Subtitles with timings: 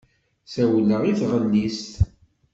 [0.45, 1.91] Ssawleɣ i tɣellist.